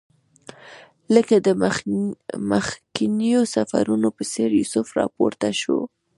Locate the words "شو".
5.61-5.79